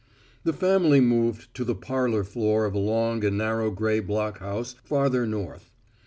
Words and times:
The 0.43 0.51
family 0.51 0.99
moved 0.99 1.53
to 1.53 1.63
the 1.63 1.75
parlor 1.75 2.23
floor 2.23 2.65
of 2.65 2.73
a 2.73 2.79
long 2.79 3.23
and 3.23 3.37
narrow 3.37 3.69
gray 3.69 3.99
block 3.99 4.39
house 4.39 4.73
farther 4.83 5.27
north. 5.27 5.69